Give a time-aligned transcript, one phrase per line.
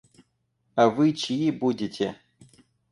[0.75, 2.15] А вы чьи будете?..